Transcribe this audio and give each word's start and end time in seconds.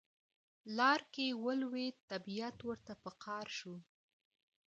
لار 0.77 1.01
کې 1.13 1.27
ولوید 1.45 1.95
طبیعت 2.11 2.57
ورته 2.69 2.93
په 3.03 3.09
قار 3.23 3.47
شو. 3.57 3.75